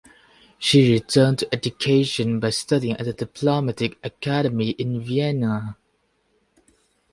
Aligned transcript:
She 0.57 0.93
returned 0.93 1.37
to 1.37 1.53
education 1.53 2.39
by 2.39 2.49
studying 2.49 2.95
at 2.97 3.05
the 3.05 3.13
Diplomatic 3.13 3.99
Academy 4.03 4.71
in 4.71 4.99
Vienna. 5.03 5.77